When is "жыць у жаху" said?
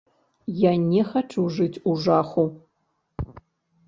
1.57-2.47